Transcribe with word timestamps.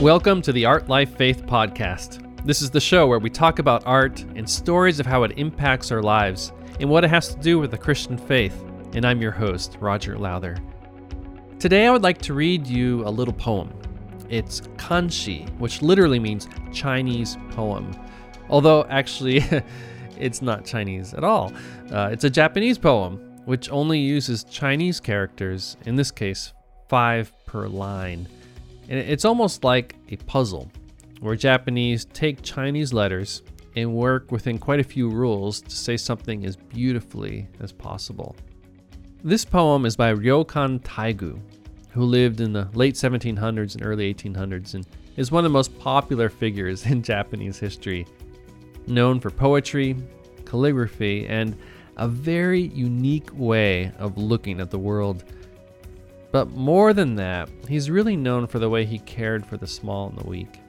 Welcome 0.00 0.40
to 0.42 0.52
the 0.52 0.64
Art 0.64 0.88
Life 0.88 1.14
Faith 1.18 1.44
Podcast. 1.44 2.24
This 2.46 2.62
is 2.62 2.70
the 2.70 2.80
show 2.80 3.06
where 3.06 3.18
we 3.18 3.28
talk 3.28 3.58
about 3.58 3.82
art 3.84 4.22
and 4.34 4.48
stories 4.48 4.98
of 4.98 5.04
how 5.04 5.24
it 5.24 5.32
impacts 5.36 5.92
our 5.92 6.02
lives 6.02 6.54
and 6.80 6.88
what 6.88 7.04
it 7.04 7.10
has 7.10 7.34
to 7.34 7.40
do 7.42 7.58
with 7.58 7.70
the 7.70 7.76
Christian 7.76 8.16
faith. 8.16 8.64
And 8.94 9.04
I'm 9.04 9.20
your 9.20 9.30
host, 9.30 9.76
Roger 9.78 10.16
Lowther. 10.16 10.56
Today 11.58 11.86
I 11.86 11.90
would 11.90 12.02
like 12.02 12.16
to 12.22 12.32
read 12.32 12.66
you 12.66 13.06
a 13.06 13.10
little 13.10 13.34
poem. 13.34 13.78
It's 14.30 14.62
Kanshi, 14.78 15.46
which 15.58 15.82
literally 15.82 16.18
means 16.18 16.48
Chinese 16.72 17.36
poem. 17.50 17.92
Although, 18.48 18.84
actually, 18.84 19.44
it's 20.18 20.40
not 20.40 20.64
Chinese 20.64 21.12
at 21.12 21.24
all. 21.24 21.52
Uh, 21.92 22.08
it's 22.10 22.24
a 22.24 22.30
Japanese 22.30 22.78
poem, 22.78 23.18
which 23.44 23.68
only 23.70 23.98
uses 23.98 24.44
Chinese 24.44 24.98
characters, 24.98 25.76
in 25.84 25.96
this 25.96 26.10
case, 26.10 26.54
five 26.88 27.34
per 27.44 27.68
line. 27.68 28.28
And 28.90 28.98
it's 28.98 29.24
almost 29.24 29.62
like 29.62 29.94
a 30.10 30.16
puzzle, 30.16 30.70
where 31.20 31.36
Japanese 31.36 32.06
take 32.06 32.42
Chinese 32.42 32.92
letters 32.92 33.42
and 33.76 33.94
work 33.94 34.32
within 34.32 34.58
quite 34.58 34.80
a 34.80 34.84
few 34.84 35.08
rules 35.08 35.60
to 35.62 35.70
say 35.70 35.96
something 35.96 36.44
as 36.44 36.56
beautifully 36.56 37.46
as 37.60 37.70
possible. 37.70 38.34
This 39.22 39.44
poem 39.44 39.86
is 39.86 39.96
by 39.96 40.12
Ryokan 40.12 40.80
Taigu, 40.80 41.40
who 41.90 42.02
lived 42.02 42.40
in 42.40 42.52
the 42.52 42.68
late 42.74 42.94
1700s 42.94 43.74
and 43.76 43.86
early 43.86 44.12
1800s 44.12 44.74
and 44.74 44.84
is 45.16 45.30
one 45.30 45.44
of 45.44 45.50
the 45.50 45.52
most 45.52 45.78
popular 45.78 46.28
figures 46.28 46.86
in 46.86 47.02
Japanese 47.12 47.58
history. 47.58 48.06
Known 48.88 49.20
for 49.20 49.30
poetry, 49.30 49.94
calligraphy, 50.46 51.26
and 51.28 51.56
a 51.96 52.08
very 52.08 52.62
unique 52.62 53.30
way 53.34 53.92
of 53.98 54.18
looking 54.18 54.60
at 54.60 54.70
the 54.70 54.78
world. 54.78 55.22
But 56.32 56.50
more 56.50 56.92
than 56.92 57.16
that, 57.16 57.48
he's 57.68 57.90
really 57.90 58.16
known 58.16 58.46
for 58.46 58.58
the 58.58 58.70
way 58.70 58.84
he 58.84 59.00
cared 59.00 59.44
for 59.44 59.56
the 59.56 59.66
small 59.66 60.08
and 60.08 60.18
the 60.18 60.28
weak. 60.28 60.60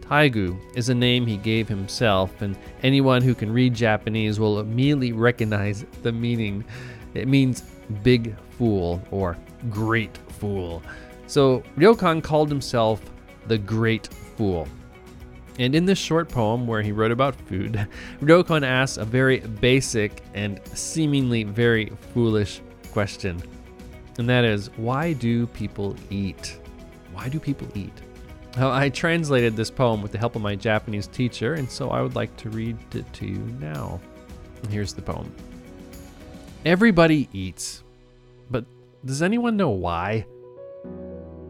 Taigu 0.00 0.58
is 0.76 0.88
a 0.88 0.94
name 0.94 1.26
he 1.26 1.36
gave 1.36 1.68
himself, 1.68 2.42
and 2.42 2.56
anyone 2.82 3.22
who 3.22 3.34
can 3.34 3.52
read 3.52 3.74
Japanese 3.74 4.38
will 4.38 4.60
immediately 4.60 5.12
recognize 5.12 5.84
the 6.02 6.12
meaning. 6.12 6.64
It 7.14 7.26
means 7.26 7.62
big 8.02 8.36
fool 8.50 9.02
or 9.10 9.36
great 9.70 10.16
fool. 10.28 10.82
So 11.26 11.62
Ryokan 11.76 12.22
called 12.22 12.48
himself 12.48 13.00
the 13.46 13.58
Great 13.58 14.08
Fool. 14.36 14.68
And 15.58 15.74
in 15.74 15.84
this 15.84 15.98
short 15.98 16.28
poem 16.28 16.66
where 16.66 16.82
he 16.82 16.92
wrote 16.92 17.12
about 17.12 17.34
food, 17.34 17.88
Ryokan 18.20 18.64
asks 18.64 18.98
a 18.98 19.04
very 19.04 19.40
basic 19.40 20.22
and 20.34 20.60
seemingly 20.74 21.44
very 21.44 21.90
foolish 22.12 22.60
question 22.92 23.42
and 24.18 24.28
that 24.28 24.44
is 24.44 24.70
why 24.76 25.12
do 25.12 25.46
people 25.48 25.96
eat? 26.10 26.58
Why 27.12 27.28
do 27.28 27.38
people 27.38 27.68
eat? 27.74 27.92
Well, 28.56 28.70
I 28.70 28.88
translated 28.88 29.56
this 29.56 29.70
poem 29.70 30.00
with 30.00 30.12
the 30.12 30.18
help 30.18 30.36
of 30.36 30.42
my 30.42 30.54
Japanese 30.54 31.08
teacher, 31.08 31.54
and 31.54 31.68
so 31.68 31.90
I 31.90 32.02
would 32.02 32.14
like 32.14 32.36
to 32.36 32.50
read 32.50 32.76
it 32.94 33.12
to 33.14 33.26
you 33.26 33.38
now. 33.60 34.00
And 34.62 34.72
here's 34.72 34.92
the 34.92 35.02
poem 35.02 35.34
Everybody 36.64 37.28
eats, 37.32 37.82
but 38.50 38.64
does 39.04 39.22
anyone 39.22 39.56
know 39.56 39.70
why? 39.70 40.26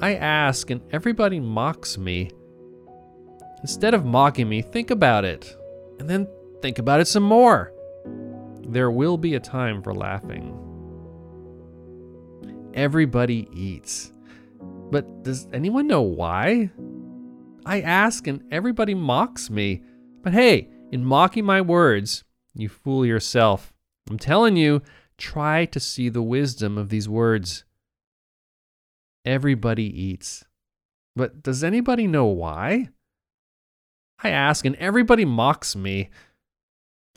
I 0.00 0.14
ask, 0.14 0.70
and 0.70 0.80
everybody 0.92 1.40
mocks 1.40 1.98
me. 1.98 2.30
Instead 3.60 3.94
of 3.94 4.04
mocking 4.04 4.48
me, 4.48 4.62
think 4.62 4.90
about 4.90 5.24
it, 5.24 5.56
and 5.98 6.08
then 6.08 6.26
think 6.60 6.78
about 6.78 7.00
it 7.00 7.06
some 7.06 7.22
more. 7.22 7.72
There 8.66 8.90
will 8.90 9.16
be 9.16 9.34
a 9.34 9.40
time 9.40 9.82
for 9.82 9.92
laughing. 9.92 10.71
Everybody 12.74 13.48
eats. 13.52 14.12
But 14.90 15.22
does 15.22 15.46
anyone 15.52 15.86
know 15.86 16.02
why? 16.02 16.70
I 17.66 17.80
ask 17.80 18.26
and 18.26 18.42
everybody 18.50 18.94
mocks 18.94 19.50
me. 19.50 19.82
But 20.22 20.32
hey, 20.32 20.68
in 20.90 21.04
mocking 21.04 21.44
my 21.44 21.60
words, 21.60 22.24
you 22.54 22.68
fool 22.68 23.04
yourself. 23.04 23.72
I'm 24.10 24.18
telling 24.18 24.56
you, 24.56 24.82
try 25.18 25.66
to 25.66 25.80
see 25.80 26.08
the 26.08 26.22
wisdom 26.22 26.78
of 26.78 26.88
these 26.88 27.08
words. 27.08 27.64
Everybody 29.24 29.84
eats. 29.84 30.44
But 31.14 31.42
does 31.42 31.62
anybody 31.62 32.06
know 32.06 32.26
why? 32.26 32.88
I 34.22 34.30
ask 34.30 34.64
and 34.64 34.76
everybody 34.76 35.24
mocks 35.24 35.76
me. 35.76 36.10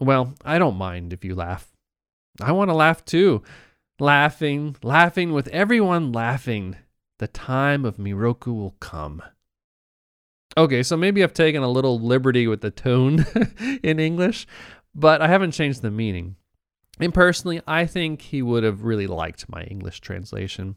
Well, 0.00 0.34
I 0.44 0.58
don't 0.58 0.76
mind 0.76 1.12
if 1.12 1.24
you 1.24 1.34
laugh. 1.34 1.70
I 2.40 2.52
want 2.52 2.70
to 2.70 2.74
laugh 2.74 3.04
too 3.04 3.42
laughing, 3.98 4.76
laughing 4.82 5.32
with 5.32 5.48
everyone 5.48 6.12
laughing. 6.12 6.76
The 7.18 7.28
time 7.28 7.84
of 7.84 7.96
Miroku 7.96 8.54
will 8.54 8.76
come. 8.80 9.22
Okay, 10.56 10.82
so 10.82 10.96
maybe 10.96 11.22
I've 11.22 11.34
taken 11.34 11.62
a 11.62 11.70
little 11.70 11.98
liberty 11.98 12.46
with 12.46 12.60
the 12.60 12.70
tone 12.70 13.24
in 13.82 13.98
English, 13.98 14.46
but 14.94 15.20
I 15.20 15.28
haven't 15.28 15.52
changed 15.52 15.82
the 15.82 15.90
meaning. 15.90 16.36
And 17.00 17.12
personally, 17.12 17.60
I 17.66 17.86
think 17.86 18.22
he 18.22 18.42
would 18.42 18.62
have 18.62 18.82
really 18.82 19.06
liked 19.06 19.48
my 19.48 19.62
English 19.64 20.00
translation. 20.00 20.76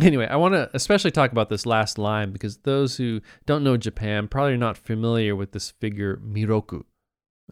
Anyway, 0.00 0.26
I 0.26 0.36
want 0.36 0.54
to 0.54 0.70
especially 0.74 1.10
talk 1.10 1.32
about 1.32 1.50
this 1.50 1.66
last 1.66 1.98
line 1.98 2.32
because 2.32 2.58
those 2.58 2.96
who 2.96 3.20
don't 3.46 3.64
know 3.64 3.76
Japan 3.76 4.28
probably 4.28 4.54
are 4.54 4.58
not 4.58 4.76
familiar 4.76 5.34
with 5.36 5.52
this 5.52 5.70
figure 5.70 6.16
Miroku. 6.16 6.84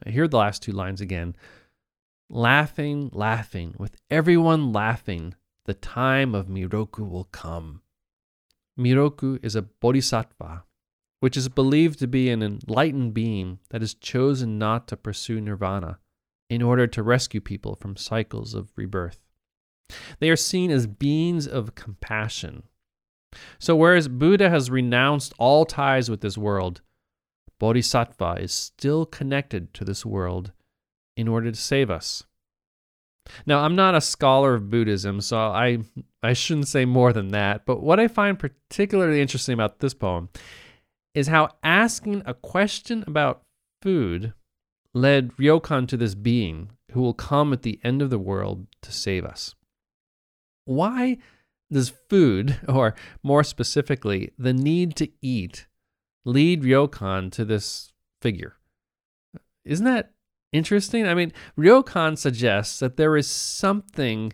Here 0.06 0.24
are 0.24 0.28
the 0.28 0.36
last 0.36 0.62
two 0.62 0.72
lines 0.72 1.00
again 1.00 1.34
laughing, 2.28 3.10
laughing, 3.12 3.74
with 3.78 3.96
everyone 4.10 4.72
laughing, 4.72 5.34
the 5.64 5.74
time 5.74 6.34
of 6.34 6.46
Miroku 6.46 7.08
will 7.08 7.24
come. 7.24 7.82
Miroku 8.78 9.38
is 9.44 9.54
a 9.54 9.62
bodhisattva, 9.62 10.64
which 11.20 11.36
is 11.36 11.48
believed 11.48 11.98
to 11.98 12.06
be 12.06 12.30
an 12.30 12.42
enlightened 12.42 13.12
being 13.12 13.58
that 13.70 13.80
has 13.82 13.94
chosen 13.94 14.58
not 14.58 14.86
to 14.88 14.96
pursue 14.96 15.40
nirvana 15.40 15.98
in 16.48 16.62
order 16.62 16.86
to 16.86 17.02
rescue 17.02 17.40
people 17.40 17.74
from 17.74 17.96
cycles 17.96 18.54
of 18.54 18.72
rebirth. 18.76 19.20
They 20.20 20.30
are 20.30 20.36
seen 20.36 20.70
as 20.70 20.86
beings 20.86 21.46
of 21.46 21.74
compassion. 21.74 22.64
So, 23.58 23.76
whereas 23.76 24.08
Buddha 24.08 24.48
has 24.48 24.70
renounced 24.70 25.34
all 25.38 25.64
ties 25.64 26.10
with 26.10 26.20
this 26.20 26.38
world, 26.38 26.80
Bodhisattva 27.58 28.38
is 28.40 28.52
still 28.52 29.04
connected 29.04 29.74
to 29.74 29.84
this 29.84 30.06
world 30.06 30.52
in 31.18 31.26
order 31.28 31.50
to 31.50 31.56
save 31.56 31.90
us. 31.90 32.22
Now, 33.44 33.58
I'm 33.58 33.76
not 33.76 33.96
a 33.96 34.00
scholar 34.00 34.54
of 34.54 34.70
Buddhism, 34.70 35.20
so 35.20 35.36
I, 35.36 35.78
I 36.22 36.32
shouldn't 36.32 36.68
say 36.68 36.84
more 36.84 37.12
than 37.12 37.28
that, 37.32 37.66
but 37.66 37.82
what 37.82 38.00
I 38.00 38.08
find 38.08 38.38
particularly 38.38 39.20
interesting 39.20 39.52
about 39.52 39.80
this 39.80 39.92
poem 39.92 40.30
is 41.14 41.26
how 41.26 41.50
asking 41.62 42.22
a 42.24 42.32
question 42.32 43.04
about 43.06 43.42
food 43.82 44.32
led 44.94 45.36
Ryokan 45.36 45.88
to 45.88 45.96
this 45.96 46.14
being 46.14 46.70
who 46.92 47.02
will 47.02 47.14
come 47.14 47.52
at 47.52 47.62
the 47.62 47.80
end 47.82 48.00
of 48.00 48.10
the 48.10 48.18
world 48.18 48.66
to 48.82 48.92
save 48.92 49.24
us. 49.24 49.54
Why 50.64 51.18
does 51.70 51.92
food, 52.08 52.60
or 52.68 52.94
more 53.24 53.42
specifically, 53.42 54.32
the 54.38 54.54
need 54.54 54.94
to 54.96 55.10
eat, 55.20 55.66
lead 56.24 56.62
Ryokan 56.62 57.32
to 57.32 57.44
this 57.44 57.92
figure? 58.22 58.54
Isn't 59.64 59.84
that 59.84 60.12
interesting. 60.52 61.06
I 61.06 61.14
mean, 61.14 61.32
Ryokan 61.56 62.16
suggests 62.16 62.78
that 62.80 62.96
there 62.96 63.16
is 63.16 63.26
something 63.26 64.32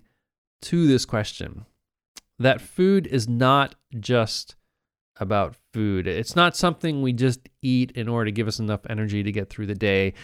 to 0.63 0.87
this 0.87 1.05
question 1.05 1.67
that 2.39 2.61
food 2.61 3.07
is 3.07 3.29
not 3.29 3.75
just 4.01 4.57
about 5.17 5.57
food. 5.73 6.07
It's 6.07 6.35
not 6.35 6.57
something 6.57 7.01
we 7.01 7.13
just 7.13 7.49
eat 7.63 7.93
in 7.93 8.09
order 8.09 8.27
to 8.27 8.33
give 8.33 8.49
us 8.49 8.59
enough 8.59 8.81
energy 8.89 9.23
to 9.23 9.31
get 9.31 9.49
through 9.49 9.67
the 9.67 9.75
day, 9.75 10.15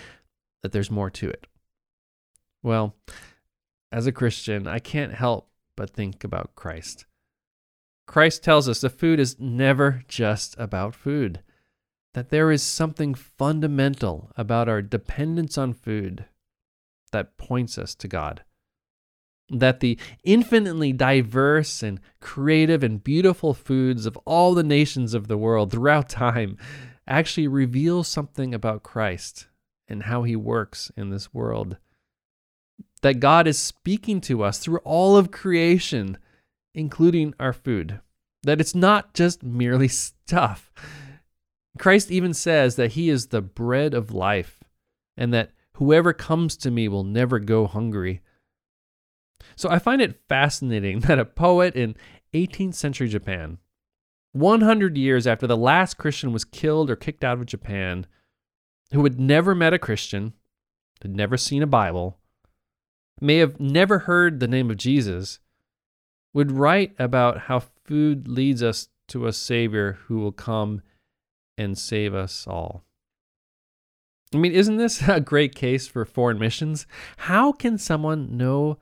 that 0.62 0.72
there's 0.72 0.90
more 0.90 1.10
to 1.10 1.28
it. 1.28 1.46
Well, 2.62 2.96
as 3.92 4.06
a 4.06 4.12
Christian, 4.12 4.66
I 4.66 4.78
can't 4.80 5.14
help 5.14 5.48
but 5.76 5.90
think 5.90 6.24
about 6.24 6.56
Christ. 6.56 7.06
Christ 8.06 8.42
tells 8.42 8.68
us 8.68 8.80
the 8.80 8.90
food 8.90 9.20
is 9.20 9.38
never 9.38 10.02
just 10.08 10.56
about 10.58 10.94
food 10.94 11.42
that 12.14 12.30
there 12.30 12.50
is 12.50 12.62
something 12.62 13.14
fundamental 13.14 14.30
about 14.36 14.68
our 14.68 14.82
dependence 14.82 15.56
on 15.56 15.72
food 15.72 16.24
that 17.12 17.36
points 17.36 17.78
us 17.78 17.94
to 17.96 18.08
God. 18.08 18.42
That 19.48 19.80
the 19.80 19.98
infinitely 20.24 20.92
diverse 20.92 21.82
and 21.82 22.00
creative 22.20 22.82
and 22.82 23.02
beautiful 23.02 23.54
foods 23.54 24.06
of 24.06 24.16
all 24.24 24.54
the 24.54 24.62
nations 24.62 25.14
of 25.14 25.28
the 25.28 25.38
world 25.38 25.72
throughout 25.72 26.08
time 26.08 26.56
actually 27.06 27.48
reveal 27.48 28.04
something 28.04 28.54
about 28.54 28.82
Christ 28.84 29.48
and 29.88 30.04
how 30.04 30.22
he 30.22 30.36
works 30.36 30.92
in 30.96 31.10
this 31.10 31.34
world. 31.34 31.76
That 33.02 33.18
God 33.18 33.46
is 33.46 33.58
speaking 33.58 34.20
to 34.22 34.44
us 34.44 34.58
through 34.58 34.78
all 34.78 35.16
of 35.16 35.32
creation, 35.32 36.18
including 36.74 37.34
our 37.40 37.52
food. 37.52 38.00
That 38.44 38.60
it's 38.60 38.74
not 38.74 39.14
just 39.14 39.42
merely 39.42 39.88
stuff 39.88 40.72
Christ 41.78 42.10
even 42.10 42.34
says 42.34 42.76
that 42.76 42.92
he 42.92 43.08
is 43.08 43.26
the 43.26 43.42
bread 43.42 43.94
of 43.94 44.12
life 44.12 44.62
and 45.16 45.32
that 45.32 45.52
whoever 45.74 46.12
comes 46.12 46.56
to 46.58 46.70
me 46.70 46.88
will 46.88 47.04
never 47.04 47.38
go 47.38 47.66
hungry. 47.66 48.20
So 49.56 49.68
I 49.68 49.78
find 49.78 50.02
it 50.02 50.20
fascinating 50.28 51.00
that 51.00 51.18
a 51.18 51.24
poet 51.24 51.74
in 51.74 51.96
18th 52.34 52.74
century 52.74 53.08
Japan 53.08 53.58
100 54.32 54.96
years 54.96 55.26
after 55.26 55.46
the 55.46 55.56
last 55.56 55.98
Christian 55.98 56.32
was 56.32 56.44
killed 56.44 56.88
or 56.88 56.96
kicked 56.96 57.24
out 57.24 57.38
of 57.38 57.46
Japan, 57.46 58.06
who 58.92 59.02
had 59.02 59.18
never 59.18 59.54
met 59.54 59.74
a 59.74 59.78
Christian, 59.78 60.34
had 61.02 61.16
never 61.16 61.36
seen 61.36 61.62
a 61.62 61.66
Bible, 61.66 62.18
may 63.20 63.38
have 63.38 63.58
never 63.58 64.00
heard 64.00 64.38
the 64.38 64.48
name 64.48 64.70
of 64.70 64.76
Jesus, 64.76 65.40
would 66.32 66.52
write 66.52 66.94
about 66.98 67.38
how 67.42 67.58
food 67.84 68.28
leads 68.28 68.62
us 68.62 68.88
to 69.08 69.26
a 69.26 69.32
Savior 69.32 69.98
who 70.06 70.18
will 70.18 70.32
come 70.32 70.80
and 71.60 71.76
save 71.76 72.14
us 72.14 72.46
all. 72.46 72.84
I 74.34 74.38
mean, 74.38 74.52
isn't 74.52 74.76
this 74.76 75.02
a 75.08 75.20
great 75.20 75.54
case 75.54 75.86
for 75.86 76.04
foreign 76.04 76.38
missions? 76.38 76.86
How 77.18 77.52
can 77.52 77.78
someone 77.78 78.36
know 78.36 78.78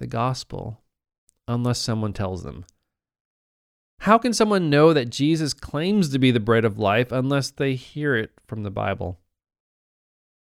the 0.00 0.06
gospel 0.06 0.80
unless 1.46 1.78
someone 1.78 2.12
tells 2.12 2.42
them? 2.42 2.64
How 4.00 4.18
can 4.18 4.32
someone 4.32 4.70
know 4.70 4.92
that 4.92 5.10
Jesus 5.10 5.54
claims 5.54 6.08
to 6.08 6.18
be 6.18 6.32
the 6.32 6.40
bread 6.40 6.64
of 6.64 6.78
life 6.78 7.12
unless 7.12 7.50
they 7.50 7.74
hear 7.74 8.16
it 8.16 8.32
from 8.48 8.64
the 8.64 8.70
Bible? 8.70 9.20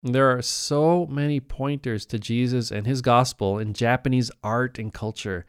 There 0.03 0.29
are 0.31 0.41
so 0.41 1.05
many 1.07 1.39
pointers 1.39 2.05
to 2.07 2.19
Jesus 2.19 2.71
and 2.71 2.87
his 2.87 3.01
gospel 3.01 3.59
in 3.59 3.73
Japanese 3.73 4.31
art 4.41 4.79
and 4.79 4.93
culture, 4.93 5.45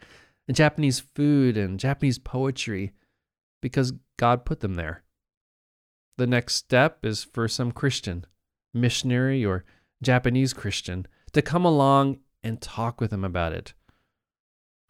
in 0.49 0.55
Japanese 0.55 0.99
food 0.99 1.57
and 1.57 1.79
Japanese 1.79 2.19
poetry, 2.19 2.93
because 3.63 3.93
God 4.19 4.45
put 4.45 4.61
them 4.61 4.75
there. 4.75 5.05
The 6.19 6.27
next 6.27 6.55
step 6.55 7.05
is 7.05 7.25
for 7.25 7.49
some 7.49 7.73
Christian, 7.73 8.27
missionary, 8.75 9.45
or 9.45 9.65
Japanese 10.03 10.53
Christian 10.53 11.07
to 11.33 11.43
come 11.43 11.65
along 11.65 12.19
and 12.43 12.61
talk 12.61 13.01
with 13.01 13.11
them 13.11 13.25
about 13.25 13.53
it. 13.53 13.73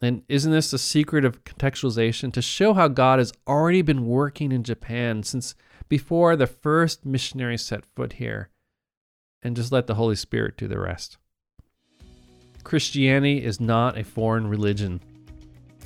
And 0.01 0.23
isn't 0.29 0.51
this 0.51 0.73
the 0.73 0.79
secret 0.79 1.25
of 1.25 1.45
contextualization 1.45 2.33
to 2.33 2.43
show 2.43 2.75
how 2.75 2.89
God 2.89 3.21
has 3.21 3.33
already 3.47 3.83
been 3.83 4.07
working 4.07 4.51
in 4.51 4.65
Japan 4.65 5.23
since 5.23 5.55
before 5.89 6.35
the 6.35 6.49
first 6.49 7.07
missionary 7.07 7.57
set 7.57 7.85
foot 7.95 8.15
here? 8.15 8.49
And 9.43 9.55
just 9.55 9.71
let 9.71 9.87
the 9.87 9.95
Holy 9.95 10.17
Spirit 10.17 10.57
do 10.57 10.67
the 10.67 10.81
rest. 10.81 11.19
Christianity 12.65 13.45
is 13.45 13.61
not 13.61 13.97
a 13.97 14.05
foreign 14.05 14.49
religion. 14.49 15.01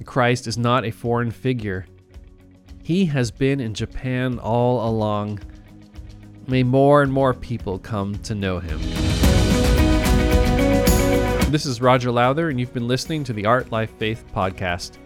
Christ 0.04 0.46
is 0.46 0.56
not 0.56 0.84
a 0.84 0.90
foreign 0.90 1.30
figure. 1.30 1.86
He 2.86 3.06
has 3.06 3.32
been 3.32 3.58
in 3.58 3.74
Japan 3.74 4.38
all 4.38 4.88
along. 4.88 5.40
May 6.46 6.62
more 6.62 7.02
and 7.02 7.12
more 7.12 7.34
people 7.34 7.80
come 7.80 8.14
to 8.20 8.32
know 8.32 8.60
him. 8.60 8.78
This 11.50 11.66
is 11.66 11.80
Roger 11.80 12.12
Lowther, 12.12 12.48
and 12.48 12.60
you've 12.60 12.72
been 12.72 12.86
listening 12.86 13.24
to 13.24 13.32
the 13.32 13.44
Art 13.44 13.72
Life 13.72 13.90
Faith 13.98 14.24
podcast. 14.32 14.98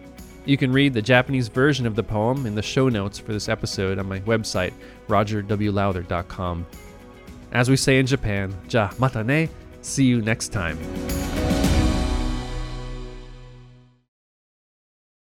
You 0.45 0.57
can 0.57 0.71
read 0.71 0.93
the 0.93 1.01
Japanese 1.01 1.47
version 1.47 1.87
of 1.87 1.95
the 1.95 2.03
poem 2.03 2.45
in 2.45 2.53
the 2.53 2.61
show 2.61 2.87
notes 2.87 3.17
for 3.17 3.33
this 3.33 3.49
episode 3.49 3.97
on 3.97 4.07
my 4.07 4.19
website, 4.19 4.73
rogerwlowther.com. 5.07 6.67
As 7.51 7.67
we 7.67 7.77
say 7.77 7.97
in 7.97 8.05
Japan, 8.05 8.55
ja 8.69 8.91
mata 8.99 9.23
ne, 9.23 9.49
see 9.81 10.05
you 10.05 10.21
next 10.21 10.49
time. 10.49 10.77